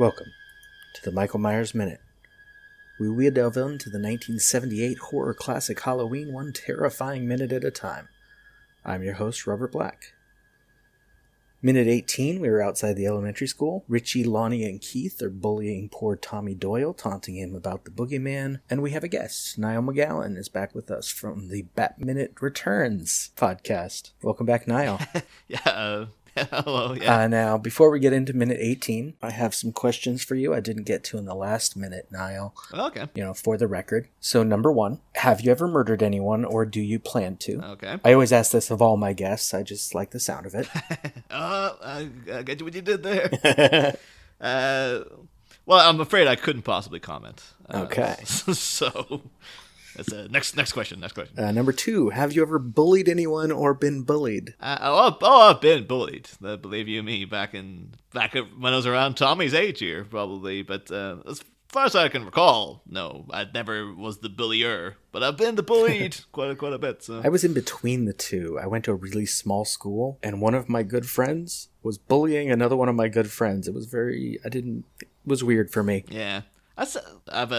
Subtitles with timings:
[0.00, 0.32] Welcome
[0.94, 2.00] to the Michael Myers Minute.
[2.98, 8.08] We will delve into the 1978 horror classic Halloween one terrifying minute at a time.
[8.82, 10.14] I'm your host, Robert Black.
[11.60, 13.84] Minute 18, we are outside the elementary school.
[13.88, 18.60] Richie, Lonnie, and Keith are bullying poor Tommy Doyle, taunting him about the boogeyman.
[18.70, 19.58] And we have a guest.
[19.58, 24.12] Niall McGowan is back with us from the Bat Minute Returns podcast.
[24.22, 24.98] Welcome back, Niall.
[25.46, 26.06] yeah, uh,
[26.50, 26.94] hello.
[26.94, 27.20] Yeah.
[27.20, 30.60] Uh, now, before we get into minute 18, I have some questions for you I
[30.60, 32.54] didn't get to in the last minute, Niall.
[32.72, 33.06] okay.
[33.14, 34.08] You know, for the record.
[34.20, 37.60] So, number one, have you ever murdered anyone or do you plan to?
[37.72, 37.96] Okay.
[38.04, 39.52] I always ask this of all my guests.
[39.54, 40.68] I just like the sound of it.
[41.30, 43.96] Uh, I, I get what you did there.
[44.40, 45.00] uh,
[45.66, 47.42] well, I'm afraid I couldn't possibly comment.
[47.68, 48.16] Uh, Okay.
[48.24, 49.22] So,
[50.00, 51.00] that's uh, next next question.
[51.00, 51.38] Next question.
[51.38, 54.54] Uh, number two, have you ever bullied anyone or been bullied?
[54.58, 56.30] Uh, oh, oh, I've been bullied.
[56.42, 60.62] Uh, believe you me, back in back when I was around Tommy's age here, probably.
[60.62, 64.96] But uh, as far as I can recall, no, I never was the bullier.
[65.12, 67.02] But I've been the bullied quite a, quite a bit.
[67.02, 67.20] So.
[67.22, 68.58] I was in between the two.
[68.58, 72.50] I went to a really small school, and one of my good friends was bullying
[72.50, 73.68] another one of my good friends.
[73.68, 76.04] It was very, I didn't, it was weird for me.
[76.08, 76.42] Yeah.
[76.78, 76.86] I
[77.30, 77.52] have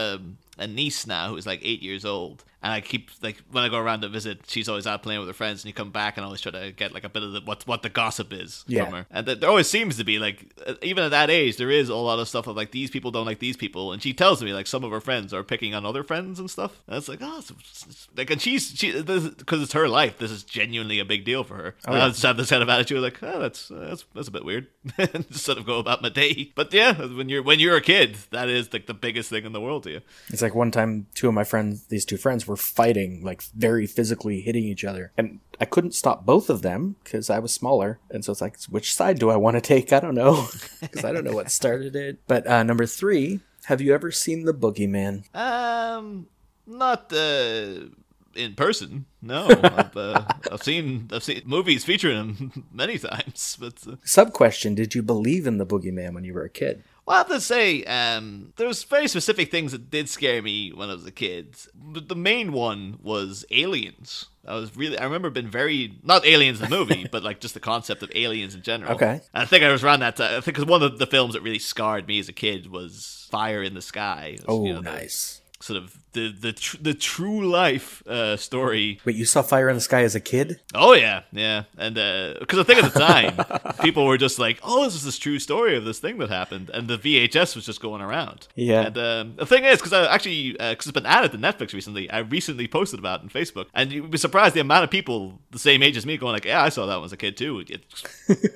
[0.57, 3.77] a, niece now who's like eight years old, and I keep like when I go
[3.79, 6.23] around to visit, she's always out playing with her friends, and you come back and
[6.23, 8.63] I always try to get like a bit of the, what what the gossip is
[8.67, 8.85] Yeah.
[8.85, 11.57] from her, and th- there always seems to be like uh, even at that age
[11.57, 14.01] there is a lot of stuff of like these people don't like these people, and
[14.01, 16.81] she tells me like some of her friends are picking on other friends and stuff,
[16.87, 20.31] and it's like oh, it's, it's- like and she's she because it's her life, this
[20.31, 21.75] is genuinely a big deal for her.
[21.87, 22.05] Oh, yeah.
[22.05, 24.45] I just have this kind of attitude like oh that's uh, that's that's a bit
[24.45, 26.51] weird, and just sort of go about my day.
[26.55, 29.51] But yeah, when you're when you're a kid, that is like the biggest thing in
[29.53, 30.01] the world to you.
[30.29, 33.87] It's like one time, two of my friends, these two friends, were fighting, like very
[33.87, 35.11] physically hitting each other.
[35.17, 37.99] And I couldn't stop both of them because I was smaller.
[38.09, 39.91] And so it's like, which side do I want to take?
[39.93, 40.47] I don't know.
[40.81, 42.19] Because I don't know what started it.
[42.27, 45.23] But uh, number three, have you ever seen The Boogeyman?
[45.35, 46.27] Um,
[46.67, 47.87] not uh,
[48.35, 49.05] in person.
[49.21, 54.33] No, I've, uh, I've seen I've seen movies featuring him many times, but uh, Sub
[54.33, 56.83] question Did you believe in The Boogeyman when you were a kid?
[57.11, 60.93] I have to say, um, there's very specific things that did scare me when I
[60.93, 61.55] was a kid.
[61.75, 64.27] But the main one was aliens.
[64.47, 67.59] I was really I remember being very not aliens the movie, but like just the
[67.59, 68.93] concept of aliens in general.
[68.93, 69.21] Okay.
[69.33, 70.29] And I think I was around that time.
[70.29, 73.27] I think because one of the films that really scarred me as a kid was
[73.29, 74.37] Fire in the Sky.
[74.37, 75.41] Was, Oh, you know, nice.
[75.61, 78.99] Sort of the the tr- the true life uh, story.
[79.05, 80.59] Wait, you saw Fire in the Sky as a kid?
[80.73, 81.95] Oh yeah, yeah, and
[82.39, 85.39] because I think at the time people were just like, "Oh, this is this true
[85.39, 88.47] story of this thing that happened," and the VHS was just going around.
[88.55, 88.87] Yeah.
[88.87, 92.09] And um, the thing is, because I actually because it's been added to Netflix recently,
[92.09, 95.39] I recently posted about it on Facebook, and you'd be surprised the amount of people
[95.51, 97.37] the same age as me going like, "Yeah, I saw that I was a kid
[97.37, 97.85] too." It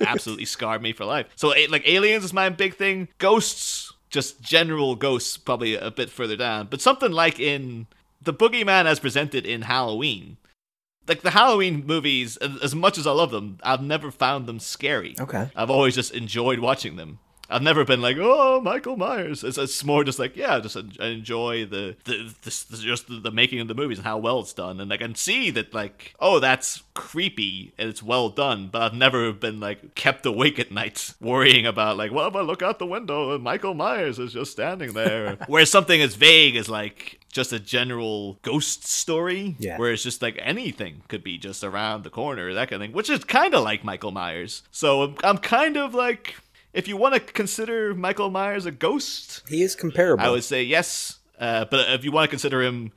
[0.06, 1.26] absolutely scarred me for life.
[1.36, 3.08] So like aliens is my big thing.
[3.18, 7.86] Ghosts just general ghosts probably a bit further down but something like in
[8.22, 10.38] the boogeyman as presented in halloween.
[11.06, 15.14] Like the halloween movies as much as i love them i've never found them scary.
[15.20, 15.50] Okay.
[15.54, 19.44] i've always just enjoyed watching them I've never been like, oh, Michael Myers.
[19.44, 23.20] It's, it's more just like, yeah, just I enjoy the the, the, the just the,
[23.20, 25.72] the making of the movies and how well it's done, and I can see that
[25.74, 28.68] like, oh, that's creepy and it's well done.
[28.72, 32.40] But I've never been like kept awake at night worrying about like, well, if I
[32.40, 35.36] look out the window and Michael Myers is just standing there.
[35.46, 39.76] Whereas something as vague as like just a general ghost story, Yeah.
[39.78, 42.94] where it's just like anything could be just around the corner, that kind of thing,
[42.96, 44.62] which is kind of like Michael Myers.
[44.70, 46.36] So I'm, I'm kind of like,
[46.76, 50.24] if you want to consider Michael Myers a ghost, He is comparable.
[50.24, 51.18] I would say yes.
[51.38, 52.92] Uh, but if you want to consider him,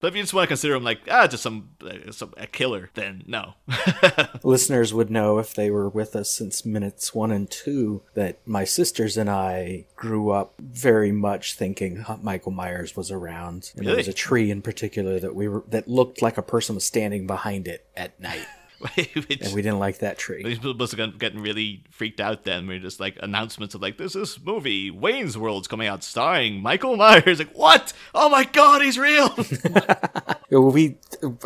[0.00, 2.46] but if you just want to consider him like ah, just some, uh, some a
[2.46, 3.54] killer, then no.
[4.42, 8.64] Listeners would know if they were with us since minutes one and two that my
[8.64, 13.72] sisters and I grew up very much thinking Michael Myers was around.
[13.76, 16.74] And there was a tree in particular that we were that looked like a person
[16.74, 18.46] was standing behind it at night,
[18.96, 20.42] Which, and we didn't like that tree.
[20.42, 22.66] these people must have gotten- getting really freaked out then.
[22.66, 26.96] We're just like announcements of like, there's this movie, Wayne's World's coming out starring Michael
[26.96, 27.38] Myers.
[27.38, 27.92] Like, what?
[28.14, 29.28] Oh my god, he's real!
[30.50, 30.98] We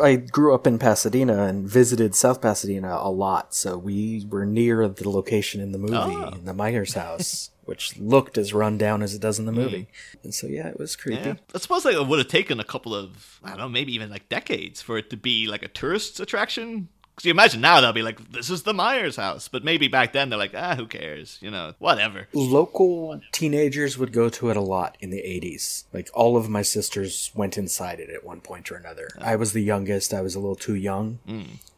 [0.03, 4.85] I grew up in Pasadena and visited South Pasadena a lot, so we were near
[4.89, 6.29] the location in the movie, Oh.
[6.35, 7.51] in the Myers house.
[7.63, 10.23] Which looked as run down as it does in the movie, mm.
[10.23, 11.21] and so yeah, it was creepy.
[11.29, 11.35] Yeah.
[11.53, 14.09] I suppose like it would have taken a couple of I don't know, maybe even
[14.09, 16.87] like decades for it to be like a tourist attraction.
[17.17, 20.13] Because you imagine now they'll be like, "This is the Myers house," but maybe back
[20.13, 22.27] then they're like, "Ah, who cares?" You know, whatever.
[22.31, 25.85] local teenagers would go to it a lot in the 80s.
[25.91, 29.09] Like all of my sisters went inside it at one point or another.
[29.19, 30.13] I was the youngest.
[30.13, 31.17] I was a little too young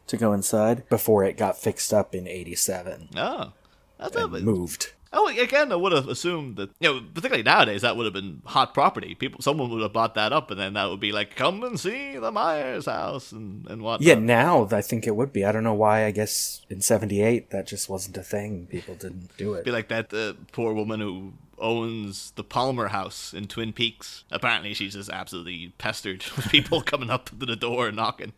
[0.08, 3.52] to go inside before it got fixed up in 87 Oh,
[3.98, 4.92] I thought and moved.
[5.12, 8.42] Oh, again, I would have assumed that you know, particularly nowadays, that would have been
[8.44, 9.16] hot property.
[9.16, 11.80] People, someone would have bought that up, and then that would be like, come and
[11.80, 14.02] see the Myers house and and what.
[14.02, 15.44] Yeah, now I think it would be.
[15.44, 16.04] I don't know why.
[16.04, 18.66] I guess in '78 that just wasn't a thing.
[18.66, 19.64] People didn't do it.
[19.64, 24.24] Be like that uh, poor woman who owns the Palmer house in Twin Peaks.
[24.30, 28.32] Apparently, she's just absolutely pestered with people coming up to the door and knocking.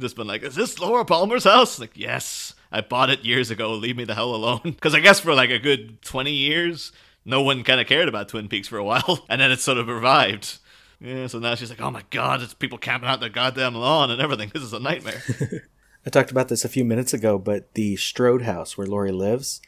[0.00, 1.80] Just been like, is this Laura Palmer's house?
[1.80, 3.72] Like, yes, I bought it years ago.
[3.72, 4.60] Leave me the hell alone.
[4.64, 6.92] Because I guess for like a good 20 years,
[7.24, 9.24] no one kind of cared about Twin Peaks for a while.
[9.28, 10.58] And then it sort of revived.
[11.00, 14.10] Yeah, so now she's like, oh my god, it's people camping out their goddamn lawn
[14.10, 14.50] and everything.
[14.54, 15.22] This is a nightmare.
[16.06, 19.60] I talked about this a few minutes ago, but the Strode house where Laurie lives,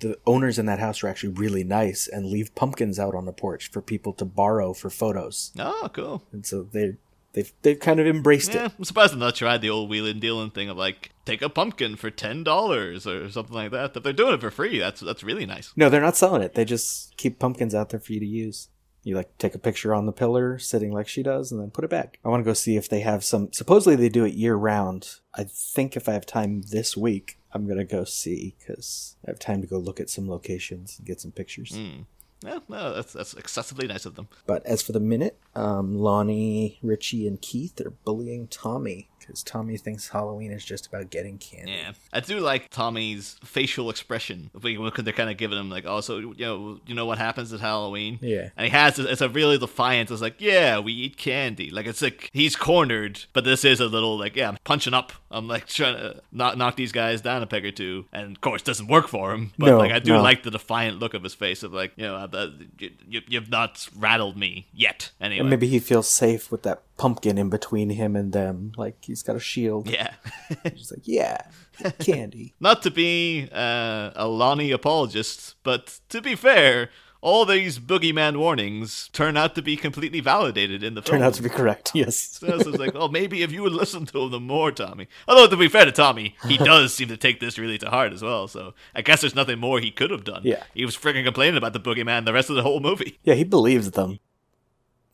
[0.00, 3.32] the owners in that house are actually really nice and leave pumpkins out on the
[3.32, 5.52] porch for people to borrow for photos.
[5.58, 6.22] oh, cool.
[6.32, 6.96] And so they
[7.36, 8.72] they've they've kind of embraced Yeah, it.
[8.76, 11.94] I'm surprised they've not tried the old wheeling dealing thing of like take a pumpkin
[11.94, 13.96] for ten dollars or something like that.
[13.96, 15.72] If they're doing it for free, that's that's really nice.
[15.76, 16.54] No, they're not selling it.
[16.54, 18.68] They just keep pumpkins out there for you to use.
[19.04, 21.84] You like take a picture on the pillar sitting like she does and then put
[21.84, 22.18] it back.
[22.24, 25.20] I want to go see if they have some supposedly they do it year round.
[25.32, 29.30] I think if I have time this week, I'm going to go see cuz I
[29.30, 31.72] have time to go look at some locations and get some pictures.
[31.72, 32.06] Mm.
[32.44, 34.28] Yeah, no, that's that's excessively nice of them.
[34.46, 39.76] But as for the minute, um, Lonnie, Richie, and Keith are bullying Tommy because Tommy
[39.76, 41.72] thinks Halloween is just about getting candy.
[41.72, 44.50] Yeah, I do like Tommy's facial expression.
[44.52, 47.52] Because they're kind of giving him like, oh, so you know, you know what happens
[47.52, 48.18] at Halloween?
[48.20, 48.50] Yeah.
[48.56, 50.10] And he has it's a really defiant.
[50.10, 51.70] It's like, yeah, we eat candy.
[51.70, 55.12] Like it's like he's cornered, but this is a little like, yeah, I'm punching up.
[55.30, 58.40] I'm like trying to knock knock these guys down a peg or two, and of
[58.40, 59.52] course, it doesn't work for him.
[59.58, 60.22] But No, like, I do no.
[60.22, 63.50] like the defiant look of his face of like, you know, uh, you, you, you've
[63.50, 65.10] not rattled me yet.
[65.20, 68.72] Anyway, And maybe he feels safe with that pumpkin in between him and them.
[68.76, 69.88] Like he's got a shield.
[69.88, 70.14] yeah.
[70.74, 71.42] He's like, yeah,
[71.98, 72.54] candy.
[72.60, 76.90] Not to be uh, a Lonnie apologist, but to be fair,
[77.20, 81.18] all these boogeyman warnings turn out to be completely validated in the film.
[81.18, 81.92] Turn out to be correct.
[81.94, 82.16] Yes.
[82.16, 85.08] So it's like, oh, maybe if you would listen to them more, Tommy.
[85.26, 88.12] Although, to be fair to Tommy, he does seem to take this really to heart
[88.12, 88.48] as well.
[88.48, 90.42] So I guess there's nothing more he could have done.
[90.44, 90.62] Yeah.
[90.74, 93.18] He was freaking complaining about the boogeyman the rest of the whole movie.
[93.24, 94.18] Yeah, he believes them.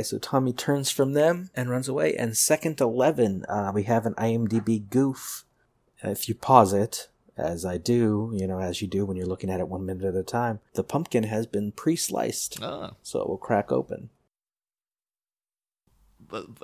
[0.03, 2.17] So Tommy turns from them and runs away.
[2.17, 5.45] And second 11, uh, we have an IMDb goof.
[6.05, 7.09] Uh, If you pause it,
[7.43, 10.05] as I do, you know, as you do when you're looking at it one minute
[10.05, 12.59] at a time, the pumpkin has been pre sliced.
[12.63, 12.67] Oh.
[12.67, 12.91] Ah.
[13.03, 14.11] So it will crack open.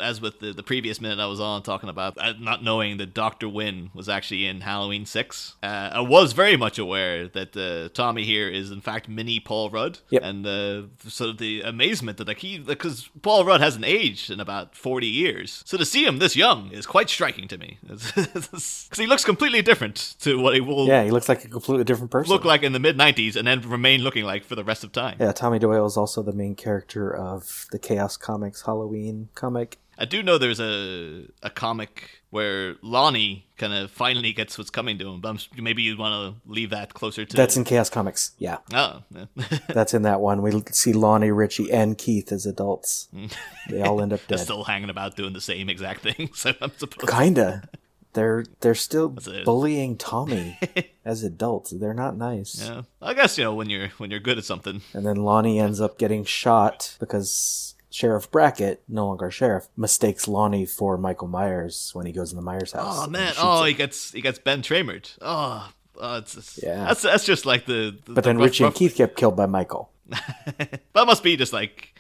[0.01, 3.15] As with the, the previous minute I was on talking about uh, not knowing that
[3.15, 3.49] Dr.
[3.49, 8.25] Wynn was actually in Halloween 6, uh, I was very much aware that uh, Tommy
[8.25, 9.99] here is in fact mini Paul Rudd.
[10.11, 10.23] Yep.
[10.23, 14.41] And uh, sort of the amazement that like he, because Paul Rudd hasn't aged in
[14.41, 15.63] about 40 years.
[15.67, 17.79] So to see him this young is quite striking to me.
[18.19, 21.85] Because he looks completely different to what he will Yeah, he looks like a completely
[21.85, 22.33] different person.
[22.33, 24.93] look like in the mid 90s and then remain looking like for the rest of
[24.93, 25.17] time.
[25.21, 29.58] Yeah, Tommy Doyle is also the main character of the Chaos Comics Halloween comic.
[30.01, 34.99] I do know there's a a comic where Lonnie kind of finally gets what's coming
[34.99, 37.37] to him, but I'm, maybe you'd want to leave that closer to.
[37.37, 38.33] That's in Chaos Comics.
[38.39, 39.25] Yeah, Oh, yeah.
[39.69, 40.43] that's in that one.
[40.43, 43.09] We see Lonnie, Richie, and Keith as adults.
[43.71, 44.45] They all end up They're dead.
[44.45, 46.31] still hanging about doing the same exact thing.
[46.35, 47.09] So I'm supposed.
[47.11, 47.69] Kinda.
[48.15, 49.09] They're they're still
[49.45, 50.59] bullying Tommy
[51.05, 51.71] as adults.
[51.73, 52.61] They're not nice.
[52.65, 54.81] Yeah, I guess you know when you're when you're good at something.
[54.95, 60.67] And then Lonnie ends up getting shot because Sheriff Brackett, no longer sheriff, mistakes Lonnie
[60.67, 63.07] for Michael Myers when he goes in the Myers house.
[63.07, 63.27] Oh man!
[63.31, 63.67] shoots Oh, him.
[63.67, 65.11] he gets he gets Ben Tramered.
[65.21, 66.85] Oh, oh it's, it's Yeah.
[66.85, 67.99] That's that's just like the.
[68.05, 69.91] the But then the rough- Richie and Keith get killed by Michael.
[70.09, 71.93] that must be just like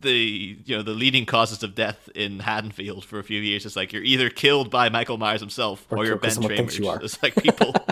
[0.00, 3.66] the you know the leading causes of death in Haddonfield for a few years.
[3.66, 7.02] It's like you're either killed by Michael Myers himself or, Or you're Ben Tramered.
[7.02, 7.74] It's like people.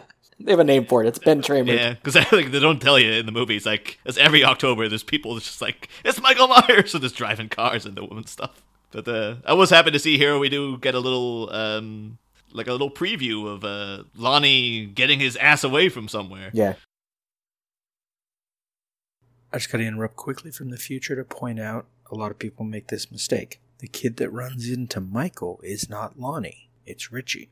[0.44, 1.08] They have a name for it.
[1.08, 1.76] It's Ben Tramer.
[1.76, 3.66] Yeah, because I think they don't tell you in the movies.
[3.66, 4.88] Like it's every October.
[4.88, 8.26] There's people that's just like it's Michael Myers, so just driving cars and the woman
[8.26, 8.62] stuff.
[8.90, 12.18] But uh, I was happy to see here we do get a little um
[12.52, 16.50] like a little preview of uh Lonnie getting his ass away from somewhere.
[16.52, 16.74] Yeah.
[19.52, 22.38] I just got to interrupt quickly from the future to point out a lot of
[22.38, 23.60] people make this mistake.
[23.78, 27.50] The kid that runs into Michael is not Lonnie, it's Richie.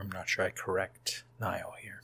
[0.00, 2.02] I'm not sure I correct Niall here.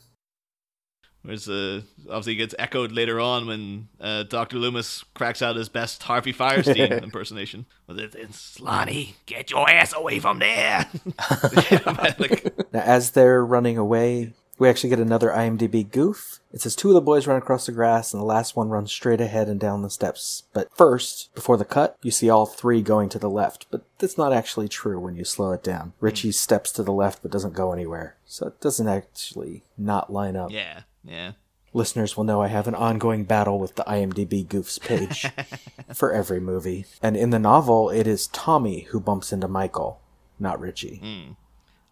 [1.21, 6.01] Whereas uh, obviously gets echoed later on when uh, Doctor Loomis cracks out his best
[6.03, 7.65] Harvey Fierstein impersonation.
[7.87, 10.87] With it, it's Lonnie, get your ass away from there.
[11.85, 16.39] like, Now, as they're running away, we actually get another IMDb goof.
[16.51, 18.91] It says two of the boys run across the grass, and the last one runs
[18.91, 20.43] straight ahead and down the steps.
[20.53, 23.67] But first, before the cut, you see all three going to the left.
[23.71, 25.93] But that's not actually true when you slow it down.
[26.01, 28.17] Richie steps to the left but doesn't go anywhere.
[28.25, 30.51] So it doesn't actually not line up.
[30.51, 31.31] yeah, yeah.
[31.71, 35.27] Listeners will know I have an ongoing battle with the IMDb Goofs page
[35.93, 36.85] for every movie.
[37.01, 40.01] And in the novel, it is Tommy who bumps into Michael,
[40.39, 40.99] not Richie.
[41.03, 41.35] Mm.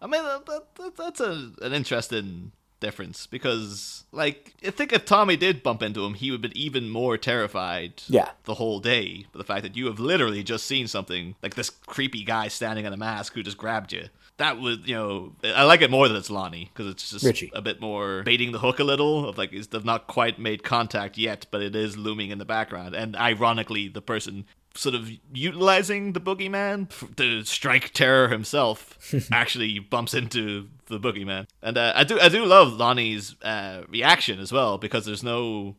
[0.00, 5.36] I mean, that, that, that's a, an interesting difference because, like, I think if Tommy
[5.36, 8.02] did bump into him, he would have been even more terrified.
[8.08, 8.30] Yeah.
[8.44, 11.70] The whole day, but the fact that you have literally just seen something like this
[11.70, 14.08] creepy guy standing in a mask who just grabbed you.
[14.38, 17.50] That would, you know, I like it more that it's Lonnie because it's just Richie.
[17.54, 21.18] a bit more baiting the hook a little of like they've not quite made contact
[21.18, 22.94] yet, but it is looming in the background.
[22.94, 24.44] And ironically, the person
[24.78, 26.88] sort of utilizing the boogeyman?
[27.16, 28.98] To strike terror himself
[29.32, 31.46] actually bumps into the boogeyman.
[31.62, 35.76] And uh, i do i do love lonnie's uh, reaction as well because there's no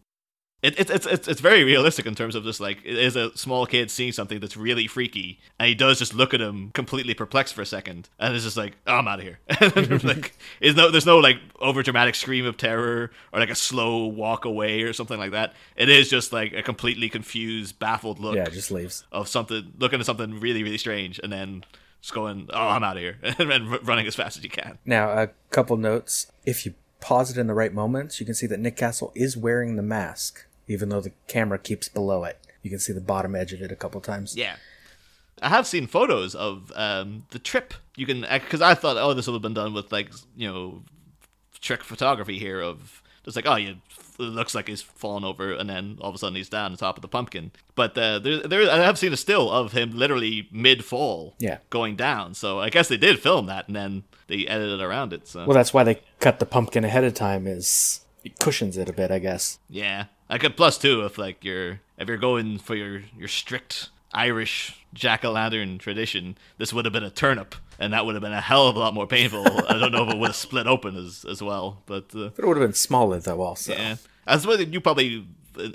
[0.62, 3.36] it, it, it's it's it's very realistic in terms of just like it is a
[3.38, 7.14] small kid seeing something that's really freaky, and he does just look at him completely
[7.14, 9.40] perplexed for a second, and it's just like, oh, I'm out of here.
[10.04, 14.06] Like, is no, there's no like over dramatic scream of terror or like a slow
[14.06, 15.54] walk away or something like that.
[15.76, 19.06] It is just like a completely confused, baffled look Yeah, just leaves.
[19.12, 21.64] of something, looking at something really really strange, and then
[22.02, 24.78] just going, oh, I'm out of here, and running as fast as you can.
[24.86, 26.32] Now, a couple notes.
[26.46, 29.38] If you pause it in the right moments, you can see that Nick Castle is
[29.38, 32.38] wearing the mask, even though the camera keeps below it.
[32.64, 34.38] You can see the bottom edge of it a couple times.
[34.38, 34.56] Yeah.
[35.42, 37.74] I have seen photos of um, the trip.
[37.98, 40.84] You can because I thought, oh, this would have been done with like you know
[41.60, 43.76] trick photography here of just like oh, you
[44.20, 46.78] it looks like he's fallen over and then all of a sudden he's down on
[46.78, 47.52] top of the pumpkin.
[47.76, 51.60] But uh, there, there, I have seen a still of him literally mid fall, Yeah.
[51.70, 52.34] going down.
[52.34, 55.26] So I guess they did film that and then they edited around it.
[55.26, 57.48] So Well, that's why they cut the pumpkin ahead of time.
[57.48, 59.60] Is it cushions it a bit, I guess.
[59.70, 63.90] Yeah, I could plus two if like you're if you're going for your your strict
[64.14, 66.38] Irish jack o' lantern tradition.
[66.58, 68.80] This would have been a turnip, and that would have been a hell of a
[68.80, 69.46] lot more painful.
[69.68, 72.40] I don't know if it would have split open as as well, but uh, But
[72.44, 73.42] it would have been smaller though.
[73.42, 73.96] Also, yeah,
[74.26, 75.26] that's what you probably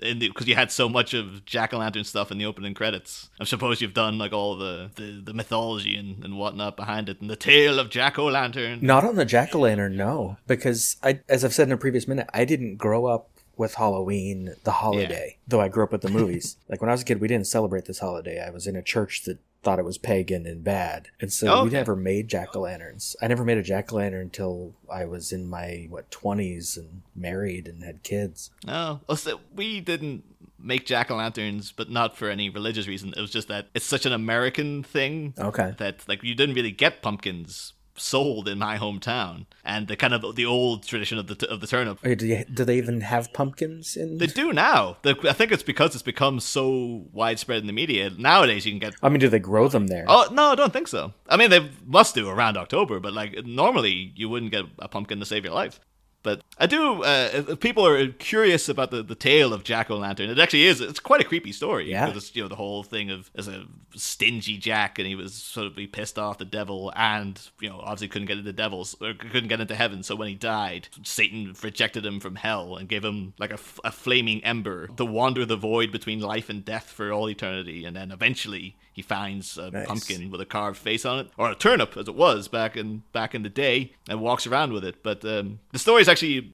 [0.03, 3.31] in because you had so much of jack o' lantern stuff in the opening credits.
[3.41, 7.21] I suppose you've done like all the the, the mythology and, and whatnot behind it,
[7.21, 8.79] and the tale of jack o' lantern.
[8.83, 10.39] Not on the jack o' lantern, no.
[10.47, 14.55] Because I, as I've said in a previous minute, I didn't grow up with Halloween,
[14.65, 15.39] the holiday.
[15.47, 16.57] Though I grew up with the movies.
[16.69, 18.45] like when I was a kid, we didn't celebrate this holiday.
[18.45, 21.65] I was in a church that thought it was pagan and bad, and so Oh,
[21.65, 23.17] we never made jack o' lanterns.
[23.23, 27.01] I never made a jack o' lantern until I was in my what twenties and
[27.17, 28.51] married and had kids.
[28.67, 30.25] No, oh, so we didn't
[30.59, 33.15] make jack o' lanterns, but not for any religious reason.
[33.17, 35.75] It was just that it's such an American thing Okay.
[35.79, 40.37] that like you didn't really get pumpkins sold in my hometown, and the kind of
[40.37, 41.99] the old tradition of the of the turnip.
[41.99, 44.19] Okay, do, you, do they even have pumpkins in?
[44.19, 44.97] They do now.
[45.03, 48.11] The, I think it's because it's become so widespread in the media.
[48.11, 48.95] Nowadays, you can get.
[49.03, 50.05] I mean, do they grow them there?
[50.09, 51.13] Oh no, I don't think so.
[51.29, 55.21] I mean, they must do around October, but like normally, you wouldn't get a pumpkin
[55.21, 55.81] to save your life.
[56.25, 57.05] But I do.
[57.05, 60.81] Uh, people are curious about the, the tale of Jack O' Lantern, it actually is.
[60.81, 61.91] It's quite a creepy story.
[61.91, 62.07] Yeah.
[62.07, 65.35] because it's, you know the whole thing of as a stingy Jack, and he was
[65.35, 68.97] sort of he pissed off the devil, and you know obviously couldn't get into devils
[69.03, 70.03] or couldn't get into heaven.
[70.03, 73.93] So when he died, Satan rejected him from hell and gave him like a, a
[73.93, 78.11] flaming ember to wander the void between life and death for all eternity, and then
[78.11, 79.87] eventually he finds a Nice.
[79.87, 83.03] pumpkin with a carved face on it, or a turnip as it was back in
[83.13, 85.03] back in the day, and walks around with it.
[85.03, 86.53] But um, the story is actually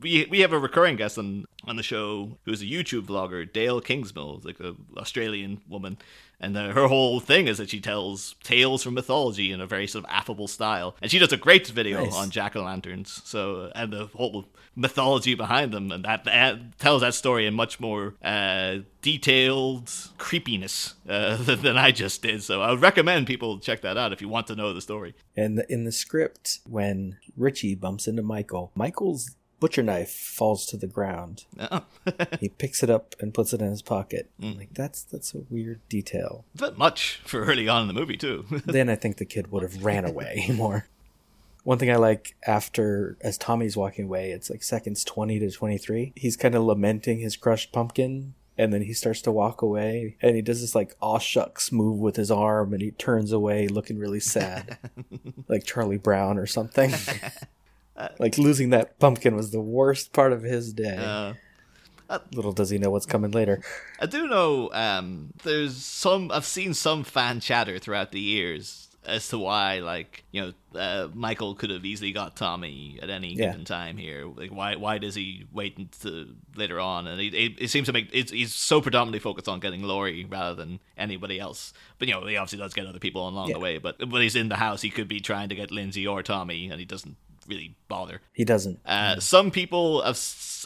[0.00, 3.80] we we have a recurring guest on on the show who's a YouTube vlogger, Dael
[3.80, 5.98] Kingsmill, like an Australian woman,
[6.42, 9.86] and uh, her whole thing is that she tells tales from mythology in a very
[9.86, 12.14] sort of affable style, and she does a great video Nice.
[12.14, 13.22] on jack o' lanterns.
[13.24, 17.78] So and the whole mythology behind them, and that, that tells that story in much
[17.78, 22.42] more uh, detailed creepiness uh, than, than I just did.
[22.42, 25.14] So I would recommend people check that out if you want to know the story.
[25.36, 30.88] And in the script, when Richie bumps into Michael, Michael's butcher knife falls to the
[30.88, 31.44] ground.
[31.58, 31.84] Oh.
[32.40, 34.28] He picks it up and puts it in his pocket.
[34.40, 34.58] Mm.
[34.58, 36.44] Like that's that's a weird detail.
[36.56, 38.44] Bit much for early on in the movie too.
[38.66, 40.88] then I think the kid would have ran away more.
[41.62, 45.78] One thing I like after as Tommy's walking away, it's like seconds twenty to twenty
[45.78, 46.12] three.
[46.16, 50.34] He's kind of lamenting his crushed pumpkin, and then he starts to walk away, and
[50.34, 53.96] he does this like aw shucks move with his arm, and he turns away looking
[53.96, 54.76] really sad,
[55.46, 56.92] like Charlie Brown or something.
[58.18, 60.96] Like losing that pumpkin was the worst part of his day.
[62.10, 63.62] uh, Little does he know what's coming later.
[63.98, 69.26] I do know um, there's some I've seen some fan chatter throughout the years as
[69.28, 73.46] to why like you know uh, Michael could have easily got Tommy at any Yeah.
[73.52, 74.26] given time here.
[74.26, 77.06] Like why why does he wait until later on?
[77.06, 80.54] And it, it, seems to make it's, he's so predominantly focused on getting Laurie rather
[80.54, 81.72] than anybody else.
[81.98, 83.54] But you know he obviously does get other people along Yeah.
[83.54, 83.78] the way.
[83.78, 86.68] But when he's in the house, he could be trying to get Lindsay or Tommy,
[86.68, 88.20] and he doesn't really bother.
[88.32, 88.80] He doesn't.
[88.84, 90.18] Uh, Some people I've,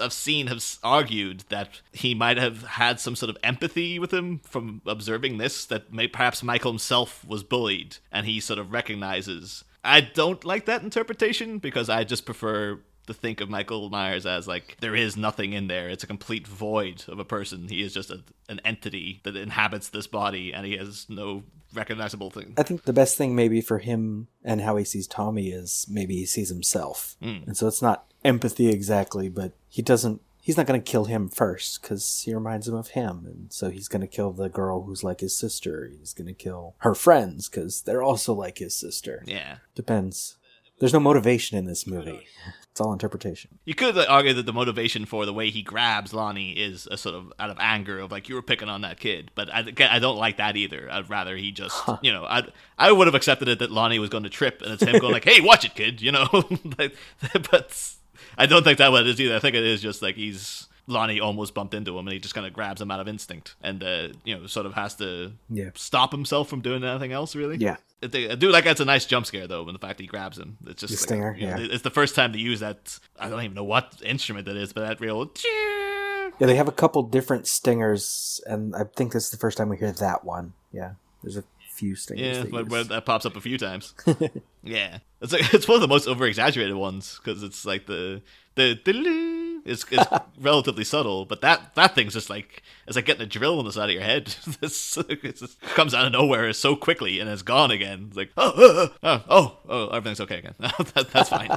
[0.02, 4.40] I've seen have argued that he might have had some sort of empathy with him
[4.40, 9.64] from observing this, that may, perhaps Michael himself was bullied and he sort of recognizes.
[9.84, 14.48] I don't like that interpretation because I just prefer to think of Michael Myers as
[14.48, 15.88] like there is nothing in there.
[15.88, 17.68] It's a complete void of a person.
[17.68, 21.44] He is just a, an entity that inhabits this body and he has no
[21.74, 22.54] recognizable thing.
[22.56, 26.16] I think the best thing maybe for him and how he sees Tommy is maybe
[26.16, 27.16] he sees himself.
[27.22, 27.38] Hmm.
[27.46, 31.28] And so it's not empathy exactly, but he doesn't he's not going to kill him
[31.28, 34.82] first cuz he reminds him of him and so he's going to kill the girl
[34.82, 35.90] who's like his sister.
[35.98, 39.22] He's going to kill her friends cuz they're also like his sister.
[39.26, 39.58] Yeah.
[39.74, 40.36] Depends.
[40.78, 42.26] There's no motivation in this movie.
[42.70, 43.58] It's all interpretation.
[43.64, 46.98] You could like, argue that the motivation for the way he grabs Lonnie is a
[46.98, 49.64] sort of out of anger of like you were picking on that kid, but I,
[49.88, 50.86] I don't like that either.
[50.90, 52.42] I'd rather he just you know I
[52.78, 55.14] I would have accepted it that Lonnie was going to trip and it's him going
[55.14, 56.28] like hey watch it kid you know,
[56.78, 56.94] Like,
[57.50, 57.94] but
[58.36, 59.36] I don't think that what it is either.
[59.36, 62.34] I think it is just like he's Lonnie almost bumped into him and he just
[62.34, 65.32] kind of grabs him out of instinct and uh, you know sort of has to
[65.50, 65.70] Yeah.
[65.74, 67.56] stop himself from doing anything else really.
[67.56, 67.76] Yeah.
[68.02, 70.38] I do like that's a nice jump scare though, when the fact that he grabs
[70.38, 70.58] him.
[70.66, 71.68] It's just The like, stinger, you know, yeah.
[71.72, 72.98] It's the first time to use that.
[73.18, 75.30] I don't even know what instrument that is, but that real.
[76.38, 79.68] Yeah, they have a couple different stingers and I think this is the first time
[79.70, 80.52] we hear that one.
[80.72, 80.92] Yeah.
[81.22, 82.36] There's a few stingers.
[82.38, 83.94] Yeah, they but that pops up a few times.
[84.62, 88.22] yeah, it's like it's one of the most over exaggerated ones because it's like the
[88.54, 88.92] the, the
[89.66, 90.06] it's, it's
[90.40, 93.72] relatively subtle, but that that thing's just like it's like getting a drill in the
[93.72, 94.26] side of your head.
[94.60, 94.96] this
[95.74, 98.06] comes out of nowhere so quickly and it's gone again.
[98.08, 100.54] It's like oh oh oh oh, oh, oh everything's okay again.
[100.58, 101.50] that, that's fine.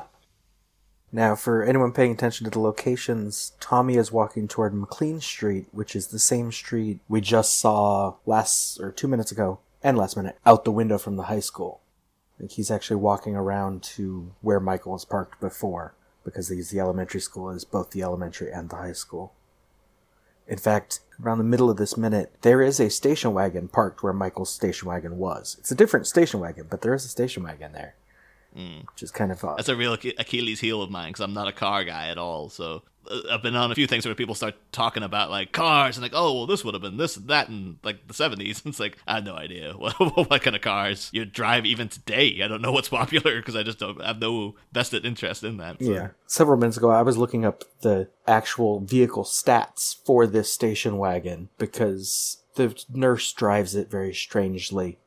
[1.11, 5.95] Now, for anyone paying attention to the locations, Tommy is walking toward McLean Street, which
[5.95, 10.37] is the same street we just saw last or two minutes ago and last minute
[10.45, 11.81] out the window from the high school.
[12.39, 15.93] Like he's actually walking around to where Michael was parked before,
[16.29, 19.33] because they use the elementary school as both the elementary and the high school.
[20.47, 24.13] In fact, around the middle of this minute, there is a station wagon parked where
[24.13, 25.57] Michael's station wagon was.
[25.59, 27.95] It's a different station wagon, but there is a station wagon there.
[28.57, 28.87] Mm.
[28.91, 29.59] Which is kind of odd.
[29.59, 32.49] That's a real Achilles heel of mine because I'm not a car guy at all.
[32.49, 35.97] So Uh, I've been on a few things where people start talking about like cars
[35.97, 38.63] and like, oh, well, this would have been this and that in like the 70s.
[38.63, 41.89] and It's like I have no idea what, what kind of cars you drive even
[41.89, 42.41] today.
[42.43, 45.57] I don't know what's popular because I just don't I have no vested interest in
[45.57, 45.81] that.
[45.81, 45.91] so.
[45.91, 46.07] Yeah.
[46.27, 51.49] Several minutes ago, I was looking up the actual vehicle stats for this station wagon
[51.57, 54.99] because the nurse drives it very strangely.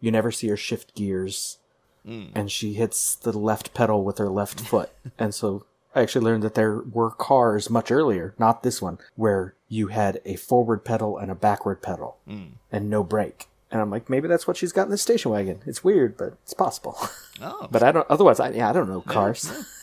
[0.00, 1.58] You never see her shift gears,
[2.04, 2.26] hmm.
[2.34, 4.90] and she hits the left pedal with her left foot.
[5.18, 5.64] and so
[5.96, 10.20] I actually learned that there were cars much earlier, not this one, where you had
[10.26, 12.44] a forward pedal and a backward pedal hmm.
[12.70, 13.46] and no brake.
[13.70, 15.62] And I'm like, maybe that's what she's got in this station wagon.
[15.66, 16.96] It's weird, but it's possible.
[17.38, 18.06] Oh, but I don't.
[18.08, 19.52] Otherwise, I yeah, I don't know cars.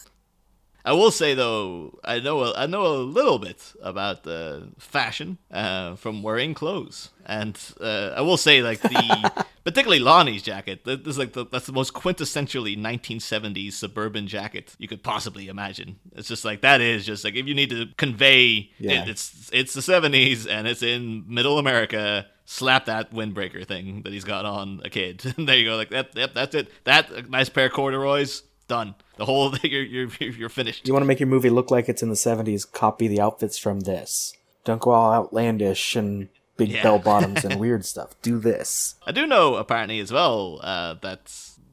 [0.86, 5.38] I will say though, I know a, I know a little bit about uh, fashion
[5.50, 10.84] uh, from wearing clothes, and uh, I will say like the particularly Lonnie's jacket.
[10.84, 16.00] That is like the, that's the most quintessentially 1970s suburban jacket you could possibly imagine.
[16.16, 19.04] It's just like that is just like if you need to convey Yeah.
[19.04, 22.28] it, it's it's the 70s and it's in Middle America.
[22.46, 25.24] Slap that windbreaker thing that he's got on a kid.
[25.38, 25.78] And there you go.
[25.78, 26.10] Like that.
[26.14, 26.68] Yep, that's it.
[26.84, 28.44] That nice pair of corduroys.
[28.74, 28.96] Done.
[29.18, 29.72] The whole thing.
[29.76, 30.10] You're you're
[30.42, 30.88] you're finished.
[30.88, 33.58] You want to make your movie look like it's in the 70s, copy the outfits
[33.58, 34.34] from this.
[34.66, 36.84] Don't go all outlandish and big Yeah.
[36.84, 38.10] bell bottoms and weird stuff.
[38.22, 38.96] Do this.
[39.06, 41.22] I do know apparently as well uh, that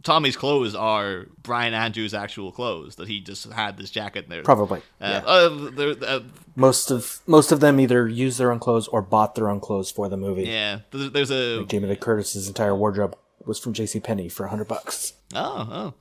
[0.03, 2.97] Tommy's clothes are Brian Andrews' actual clothes.
[2.97, 4.43] That he just had this jacket there.
[4.43, 4.81] Probably.
[5.01, 5.23] Uh, yeah.
[5.27, 6.21] uh, uh,
[6.57, 9.91] Most of most of them either use their own clothes or bought their own clothes
[9.91, 10.45] for the movie.
[10.45, 10.81] yeah.
[10.91, 14.01] There's, there's a Jamie Lee Curtis's entire wardrobe was from J.C.
[14.01, 15.15] Penney for hundred bucks.
[15.35, 15.95] oh oh.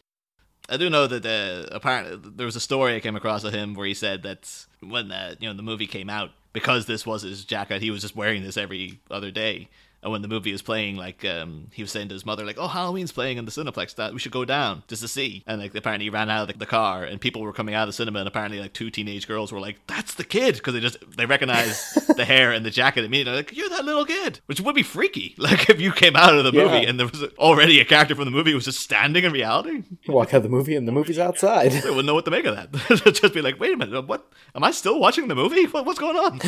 [0.70, 3.74] I do know that uh, apparently there was a story I came across of him
[3.74, 7.24] where he said that when uh, you know the movie came out because this was
[7.24, 9.70] his jacket, he was just wearing this every other day.
[10.02, 12.58] And when the movie was playing, like um, he was saying to his mother, like,
[12.58, 13.96] "Oh, Halloween's playing in the Cineplex.
[13.96, 16.48] That we should go down just to see." And like apparently he ran out of
[16.48, 18.90] the, the car, and people were coming out of the cinema, and apparently like two
[18.92, 21.84] teenage girls were like, "That's the kid," because they just they recognized
[22.16, 23.36] the hair and the jacket immediately.
[23.40, 25.36] Like, "You're that little kid," which would be freaky.
[25.50, 26.64] Like if you came out of the Yeah.
[26.66, 29.32] movie and there was already a character from the movie who was just standing in
[29.34, 29.84] reality.
[30.08, 31.72] Walk out of the movie and the movie's outside.
[31.72, 32.72] They wouldn't know what to make of that.
[33.16, 34.32] just be like, "Wait a minute, what?
[34.56, 35.66] Am I still watching the movie?
[35.66, 36.40] What, what's going on?"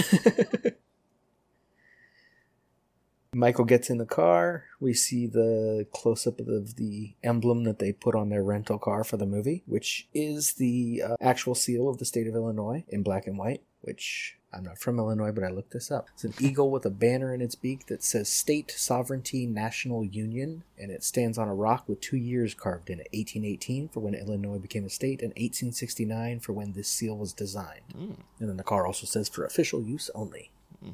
[3.33, 4.65] Michael gets in the car.
[4.79, 9.05] We see the close up of the emblem that they put on their rental car
[9.05, 13.03] for the movie, which is the uh, actual seal of the state of Illinois in
[13.03, 13.61] black and white.
[13.81, 16.09] which I'm not from Illinois, but I looked this up.
[16.13, 20.63] It's an eagle with a banner in its beak that says State Sovereignty National Union,
[20.77, 24.13] and it stands on a rock with two years carved in it 1818 for when
[24.13, 27.93] Illinois became a state, and 1869 for when this seal was designed.
[27.97, 28.15] Mm.
[28.39, 30.51] And then the car also says for official use only.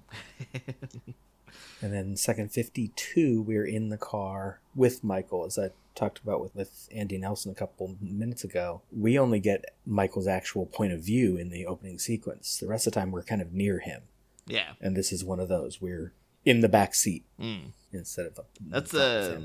[1.82, 6.56] and then second 52, we're in the car with Michael, as I talked about with,
[6.56, 8.82] with Andy Nelson a couple minutes ago.
[8.92, 12.58] We only get Michael's actual point of view in the opening sequence.
[12.58, 14.04] The rest of the time, we're kind of near him.
[14.48, 14.74] Yeah.
[14.80, 15.82] And this is one of those.
[15.82, 16.14] We're
[16.46, 17.72] in the back seat Mm.
[17.92, 18.50] instead of up.
[18.62, 19.40] That's uh.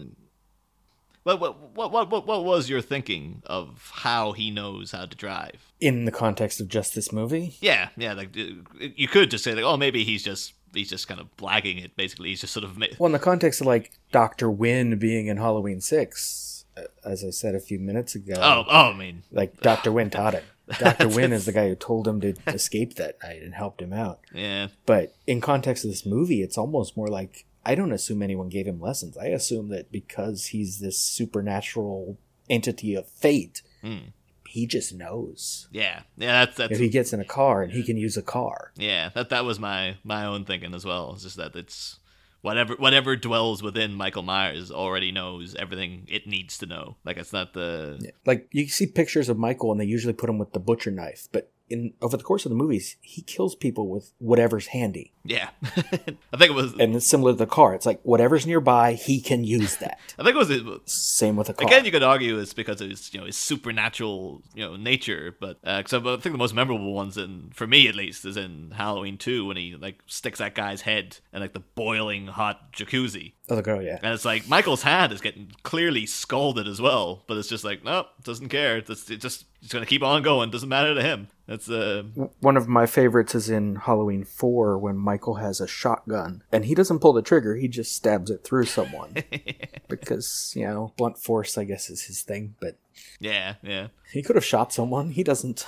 [1.24, 5.72] What, what what what what was your thinking of how he knows how to drive?
[5.80, 7.56] in the context of just this movie.
[7.60, 8.12] Yeah, yeah.
[8.12, 11.34] Like uh, you could just say like, oh, maybe he's just he's just kind of
[11.36, 11.96] blagging it.
[11.96, 15.26] Basically, he's just sort of ma- Well, in the context of like Doctor Wynn being
[15.26, 18.34] in Halloween Six, uh, as I said a few minutes ago.
[18.36, 18.92] oh oh.
[18.92, 20.44] I mean, like Doctor Wynn taught him.
[20.78, 23.92] Doctor Wynn is the guy who told him to escape that night and helped him
[23.92, 24.20] out.
[24.32, 28.48] yeah, But in context of this movie, it's almost more like I don't assume anyone
[28.48, 29.16] gave him lessons.
[29.18, 32.16] I assume that because he's this supernatural
[32.48, 34.12] entity of fate, Mm.
[34.52, 35.66] He just knows.
[35.72, 36.44] yeah, yeah.
[36.44, 38.72] That's that's If he gets in a car and he can use a car.
[38.76, 41.12] Yeah, that that was my my own thinking as well.
[41.14, 41.98] It's just that it's
[42.42, 46.96] whatever whatever dwells within Michael Myers already knows everything it needs to know.
[47.04, 50.38] Like it's not the Like you see pictures of Michael and they usually put him
[50.38, 53.88] with the butcher knife, but in over the course of the movies, he kills people
[53.88, 55.12] with whatever's handy.
[55.24, 55.50] yeah.
[55.62, 57.74] I think it was And it's similar to the car.
[57.74, 59.98] It's like whatever's nearby, he can use that.
[60.18, 61.66] I think it was Same with the car.
[61.66, 65.34] Again, you could argue it's because of his, you know, his supernatural, you know, nature.
[65.40, 68.72] But uh I think the most memorable ones, in for me at least, is in
[68.72, 73.32] Halloween two when he like sticks that guy's head in like the boiling hot jacuzzi,
[73.48, 73.98] oh, the girl, yeah.
[74.02, 77.84] and it's like Michael's hand is getting clearly scalded as well, but it's just like
[77.84, 78.78] nope, doesn't care.
[78.78, 80.50] It's it just it's gonna keep on going.
[80.50, 81.28] Doesn't matter to him.
[81.46, 82.04] That's uh
[82.40, 86.74] One of my favorites is in Halloween 4 when Michael has a shotgun and he
[86.74, 89.16] doesn't pull the trigger, he just stabs it through someone.
[89.88, 92.76] because, you know, blunt force, I guess, is his thing, but
[93.20, 93.88] yeah yeah.
[94.12, 95.10] he could have shot someone.
[95.10, 95.66] He doesn't.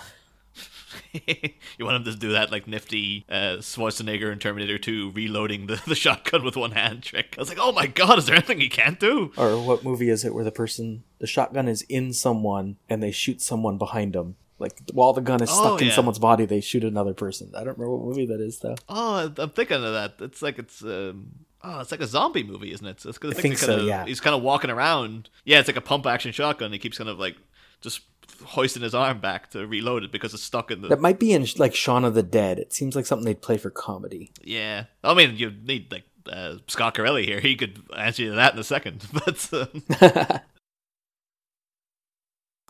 [1.13, 5.81] you want him to do that like nifty uh, Schwarzenegger in Terminator 2 reloading the,
[5.87, 7.35] the shotgun with one hand trick.
[7.37, 9.33] I was like, oh my god, is there anything he can't do?
[9.37, 13.11] Or what movie is it where the person, the shotgun is in someone and they
[13.11, 14.37] shoot someone behind them?
[14.59, 17.51] Like while the gun is Oh, stuck in someone's body, they shoot another person.
[17.55, 18.77] I don't remember what movie that is though.
[18.89, 20.15] Oh, I'm thinking of that.
[20.21, 21.31] It's like it's um,
[21.63, 23.01] oh, it's like a zombie movie, isn't it?
[23.01, 24.05] So I think think they kinda, so, yeah.
[24.07, 25.29] He's kind of walking around.
[25.45, 26.73] Yeah, it's like a pump action shotgun.
[26.73, 27.37] He keeps kind of like
[27.81, 28.01] just
[28.45, 30.89] hoisting his arm back to reload it because it's stuck in the.
[30.89, 32.59] That might be in like Shaun of the Dead.
[32.59, 34.33] It seems like something they'd play for comedy.
[34.43, 37.41] Yeah, I mean, you need like uh, Scott Corelli here.
[37.41, 39.07] He could answer you to that in a second.
[39.13, 40.39] But uh,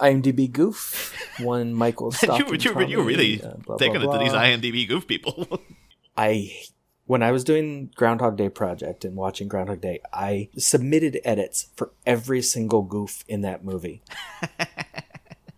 [0.00, 4.18] IMDb goof one Michael you, were- you, you really uh, blah, blah, taking it to
[4.18, 4.40] these blah.
[4.42, 5.60] IMDb goof people.
[6.16, 6.50] I
[7.06, 11.92] when I was doing Groundhog Day project and watching Groundhog Day, I submitted edits for
[12.06, 14.02] every single goof in that movie.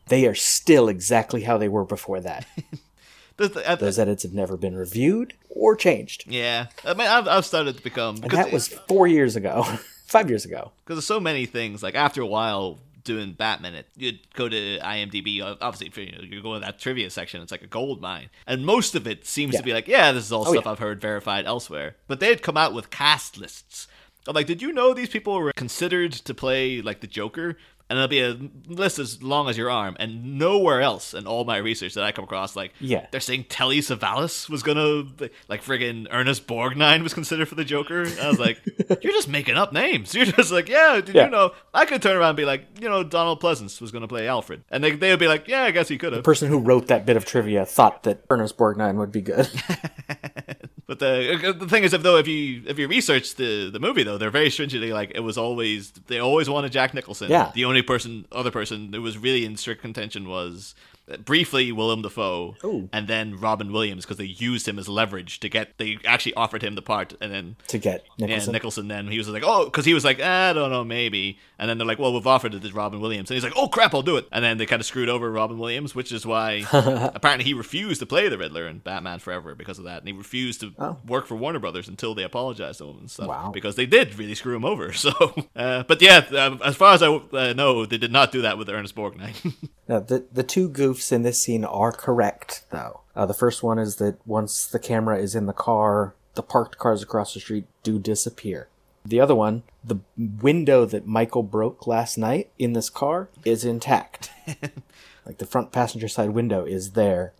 [0.08, 2.46] They are still exactly how they were before that.
[3.36, 6.24] Those edits have never been reviewed or changed.
[6.26, 9.62] yeah, I mean, I've, I've started to become And that was four years ago,
[10.06, 10.72] five years ago.
[10.84, 11.82] because there's so many things.
[11.82, 15.42] Like after a while doing Batman, it you'd go to IMDb.
[15.42, 18.00] uh, Obviously, if you know, you go to that trivia section, it's like a gold
[18.00, 19.60] mine, and most of it seems Yeah.
[19.60, 20.70] to be like, yeah, this is all Oh, stuff yeah.
[20.72, 21.96] I've heard verified elsewhere.
[22.08, 23.86] But they had come out with cast lists.
[24.26, 27.58] I'm like, did you know these people were considered to play like the Joker?
[27.88, 31.44] And it'll be a list as long as your arm, and nowhere else in all
[31.44, 33.06] my research that I come across, like Yeah.
[33.12, 35.04] they're saying Telly Savalas was gonna,
[35.48, 38.04] like friggin' Ernest Borgnine was considered for the Joker.
[38.20, 38.60] I was like,
[39.02, 40.14] you're just making up names.
[40.16, 41.26] You're just like, yeah, did Yeah.
[41.26, 41.52] you know?
[41.72, 44.64] I could turn around and be like, you know, Donald Pleasence was gonna play Alfred,
[44.68, 46.22] and they they would be like, yeah, I guess he could have.
[46.24, 49.48] The person who wrote that bit of trivia thought that Ernest Borgnine would be good.
[50.86, 54.04] But the the thing is, if though if you if you research the the movie
[54.04, 57.28] though, they're very stringently like it was always they always wanted Jack Nicholson.
[57.28, 57.50] Yeah.
[57.54, 60.76] The only person other person who was really in strict contention was
[61.24, 62.88] briefly Willem Dafoe, Ooh.
[62.92, 65.78] and then Robin Williams because they used him as leverage to get.
[65.78, 68.50] They actually offered him the part, and then to get Nicholson.
[68.50, 68.88] Yeah, Nicholson.
[68.88, 71.78] Then he was like, "Oh," because he was like, "I don't know, maybe." And then
[71.78, 74.02] they're like, "Well, we've offered it to Robin Williams," and he's like, "Oh crap, I'll
[74.02, 77.44] do it." And then they kind of screwed over Robin Williams, which is why apparently
[77.44, 80.60] he refused to play the Riddler in Batman Forever because of that, and he refused
[80.60, 80.96] to Oh.
[81.06, 83.28] work for Warner Brothers until they apologized to him and stuff.
[83.28, 83.50] Wow.
[83.52, 84.92] Because they did really screw him over.
[85.06, 85.12] So,
[85.54, 88.58] uh, but yeah, um, as far as I uh, know, they did not do that
[88.58, 89.54] with Ernest Borgnine.
[89.88, 93.00] Now, the the two goofs in this scene are correct, though.
[93.14, 96.78] Uh, the first one is that once the camera is in the car, the parked
[96.78, 98.68] cars across the street do disappear.
[99.04, 104.30] The other one, the window that Michael broke last night in this car is intact.
[105.26, 107.32] like the front passenger side window is there.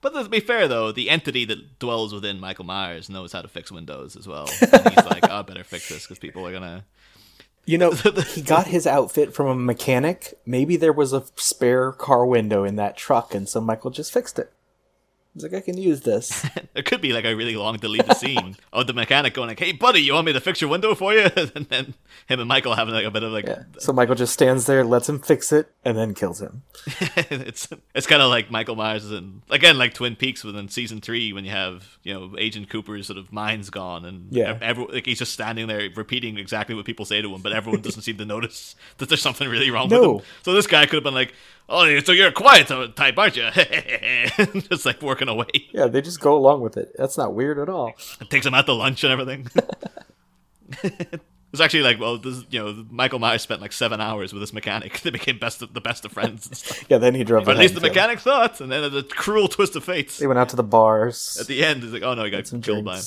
[0.00, 3.48] But to be fair, though, the entity that dwells within Michael Myers knows how to
[3.48, 4.48] fix Windows as well.
[4.60, 6.84] And he's like, oh, I better fix this because people are gonna.
[7.66, 7.90] You know,
[8.28, 10.38] he got his outfit from a mechanic.
[10.46, 14.38] Maybe there was a spare car window in that truck, and so Michael just fixed
[14.38, 14.52] it.
[15.34, 16.46] He's like, I can use this.
[16.76, 19.70] It could be like a really long deleted scene of the mechanic going like, "Hey,
[19.70, 21.20] buddy, you want me to fix your window for you?"
[21.54, 21.94] and then
[22.26, 23.62] him and Michael having like a bit of like, Yeah.
[23.78, 26.62] So Michael just stands there, lets him fix it, and then kills him.
[27.30, 31.32] it's it's kind of like Michael Myers and again like Twin Peaks within season three
[31.32, 34.58] when you have you know Agent Cooper's sort of mind's gone and Yeah.
[34.60, 37.82] every, like he's just standing there repeating exactly what people say to him, but everyone
[37.82, 40.20] doesn't seem to notice that there's something really wrong with him.
[40.42, 41.32] So this guy could have been like,
[41.68, 43.50] "Oh, so you're a quiet type, aren't you?"
[44.70, 45.46] just like working away.
[45.72, 46.94] Yeah, they just go along with it.
[46.96, 47.92] That's not weird at all.
[48.20, 49.48] It takes them out to lunch and everything.
[51.52, 54.52] It's actually like, well, this, you know, Michael Myers spent like seven hours with this
[54.52, 55.00] mechanic.
[55.02, 56.84] They became best of, the best of friends.
[56.88, 57.46] Yeah, then he drove.
[57.46, 57.94] Or at least the killed him.
[57.94, 60.08] mechanic thought, and then the cruel twist of fate.
[60.18, 61.38] They went out to the bars.
[61.40, 63.04] At the end, he's like, "Oh no, he got some killed by him."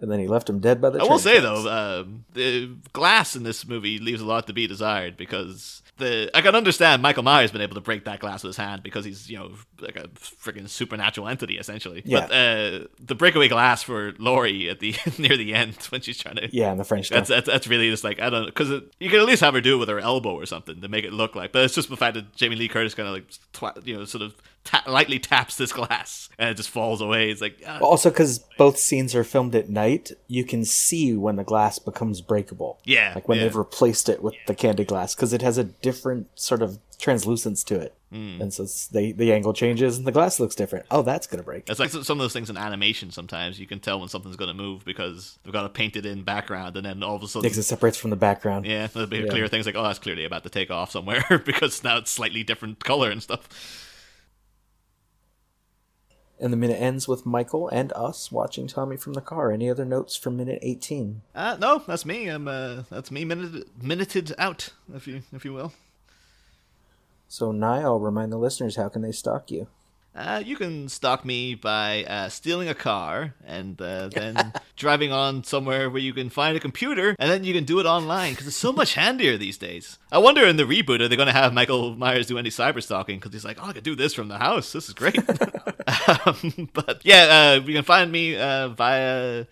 [0.00, 1.00] and then he left him dead by the.
[1.00, 1.68] I will say though,
[2.02, 6.40] um, the glass in this movie leaves a lot to be desired because the I
[6.40, 9.30] can understand Michael Myers been able to break that glass with his hand because he's
[9.30, 12.02] you know like a freaking supernatural entity essentially.
[12.04, 12.20] Yeah.
[12.20, 16.36] But uh, the breakaway glass for Laurie at the near the end when she's trying
[16.36, 17.10] to Yeah, in the French.
[17.10, 19.54] That's, that's that's really just like I don't know because you can at least have
[19.54, 21.52] her do it with her elbow or something to make it look like.
[21.52, 24.04] But it's just the fact that Jamie Lee Curtis kind of like twa- you know
[24.04, 24.34] sort of
[24.64, 27.30] ta- lightly taps this glass and it just falls away.
[27.30, 31.36] It's like ah, Also, because both scenes are filmed at night, you can see when
[31.36, 32.78] the glass becomes breakable.
[32.84, 33.44] Yeah, like when yeah.
[33.44, 37.64] they've replaced it with the candy glass, because it has a different sort of translucence
[37.64, 38.42] to it, Hmm.
[38.42, 40.84] and so they the angle changes and the glass looks different.
[40.90, 41.70] Oh, that's gonna break.
[41.70, 43.10] It's like some of those things in animation.
[43.10, 46.24] Sometimes you can tell when something's going to move because they've got a painted in
[46.24, 48.66] background, and then all of a sudden, Because it separates from the background.
[48.66, 49.28] yeah, there'll be Yeah.
[49.30, 52.42] clear things like, oh, that's clearly about to take off somewhere because now it's slightly
[52.42, 53.48] different color and stuff.
[56.42, 59.52] And the minute ends with Michael and us watching Tommy from the car.
[59.52, 61.20] Any other notes from minute eighteen?
[61.34, 62.28] Uh, no, that's me.
[62.28, 65.74] I'm uh, that's me minuted, minuted out, if you if you will.
[67.28, 69.66] So Niall, remind the listeners how can they stalk you?
[70.14, 75.44] Uh, you can stalk me by uh, stealing a car and uh, then driving on
[75.44, 78.46] somewhere where you can find a computer and then you can do it online because
[78.46, 79.98] it's so much handier these days.
[80.10, 82.82] I wonder in the reboot are they going to have Michael Myers do any cyber
[82.82, 84.72] stalking because he's like, oh, I could do this from the house.
[84.72, 85.18] This is great.
[86.26, 89.46] um, but yeah, uh, you can find me uh, via.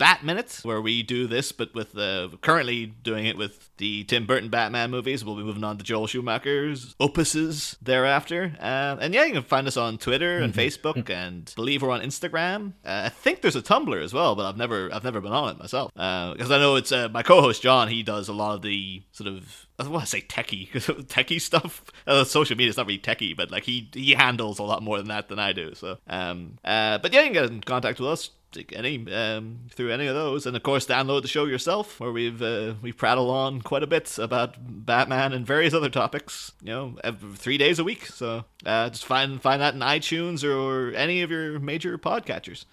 [0.00, 4.04] Uh, Bat Minute, where we do this, but with uh, currently doing it with the
[4.04, 5.24] Tim Burton Batman movies.
[5.24, 8.56] We'll be moving on to Joel Schumacher's opuses thereafter.
[8.60, 12.00] Uh, and yeah, you can find us on Twitter and Facebook, and believe we're on
[12.00, 12.72] Instagram.
[12.84, 15.50] Uh, I think there's a Tumblr as well, but I've never I've never been on
[15.50, 17.88] it myself because I know it's uh, my co-host John.
[17.88, 21.40] He does a lot of the sort of I don't want to say techie techie
[21.40, 21.84] stuff.
[22.08, 24.96] Uh, social media is not really techie, but like he he handles a lot more
[24.96, 25.74] than that than I do.
[25.74, 28.30] So um uh but yeah, you can get in contact with us
[28.72, 32.40] any um through any of those, and of course download the show yourself, where we've
[32.42, 36.52] uh, we prattle on quite a bit about Batman and various other topics.
[36.62, 38.06] You know, every, three days a week.
[38.06, 42.64] So uh, just find find that in iTunes or any of your major podcatchers.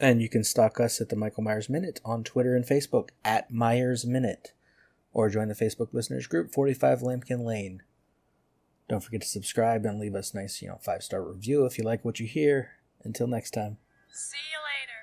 [0.00, 3.50] And you can stalk us at the Michael Myers Minute on Twitter and Facebook at
[3.50, 4.52] Myers Minute,
[5.12, 7.82] or join the Facebook listeners group 45 Lampkin Lane.
[8.88, 11.84] Don't forget to subscribe and leave us nice, you know, five star review if you
[11.84, 12.72] like what you hear.
[13.04, 13.76] Until next time.
[14.10, 14.93] See you later.